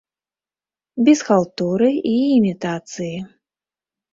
Без 1.09 1.19
халтуры 1.27 1.91
і 2.13 2.15
імітацыі. 2.39 3.15